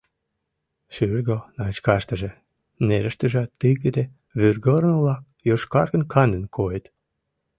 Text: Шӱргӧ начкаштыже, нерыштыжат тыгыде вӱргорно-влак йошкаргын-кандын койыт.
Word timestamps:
Шӱргӧ 0.93 1.37
начкаштыже, 1.59 2.31
нерыштыжат 2.87 3.49
тыгыде 3.59 4.03
вӱргорно-влак 4.39 5.21
йошкаргын-кандын 5.49 6.43
койыт. 6.55 6.85